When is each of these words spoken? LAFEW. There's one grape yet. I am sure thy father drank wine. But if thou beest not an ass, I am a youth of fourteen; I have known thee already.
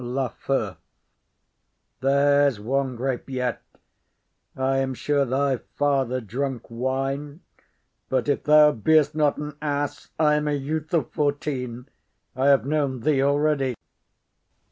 LAFEW. 0.03 0.77
There's 1.99 2.59
one 2.59 2.95
grape 2.95 3.29
yet. 3.29 3.61
I 4.57 4.77
am 4.79 4.95
sure 4.95 5.25
thy 5.25 5.57
father 5.75 6.19
drank 6.19 6.71
wine. 6.71 7.41
But 8.09 8.27
if 8.27 8.45
thou 8.45 8.71
beest 8.71 9.13
not 9.13 9.37
an 9.37 9.57
ass, 9.61 10.09
I 10.17 10.33
am 10.37 10.47
a 10.47 10.53
youth 10.53 10.91
of 10.95 11.11
fourteen; 11.11 11.87
I 12.35 12.47
have 12.47 12.65
known 12.65 13.01
thee 13.01 13.21
already. 13.21 13.75